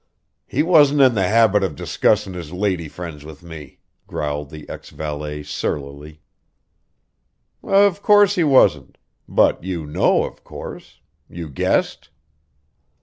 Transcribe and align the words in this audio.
"He 0.47 0.63
wasn't 0.63 1.01
in 1.01 1.13
the 1.13 1.27
habit 1.27 1.61
of 1.61 1.75
discussin' 1.75 2.33
his 2.33 2.51
lady 2.51 2.87
friends 2.87 3.23
with 3.23 3.43
me," 3.43 3.77
growled 4.07 4.49
the 4.49 4.67
ex 4.67 4.89
valet 4.89 5.43
surlily. 5.43 6.21
"Of 7.61 8.01
course 8.01 8.33
he 8.33 8.43
wasn't; 8.43 8.97
but 9.29 9.63
you 9.63 9.85
know, 9.85 10.23
of 10.23 10.43
course? 10.43 11.01
You 11.29 11.49
guessed?" 11.51 12.09